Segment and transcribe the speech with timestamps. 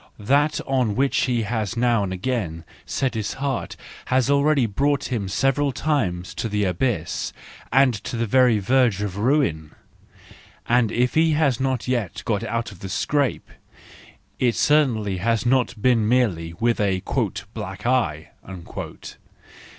[0.17, 5.27] That on which he has now and again set his heart has already brought him
[5.29, 7.31] several times to the abyss,
[7.71, 9.75] and to the very verge of ruin;
[10.67, 13.47] and if he has as yet got out of the scrape,
[14.39, 17.03] it certainly has not been merely with a
[17.53, 18.29] "black eye."